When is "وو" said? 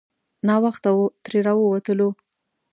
0.97-1.05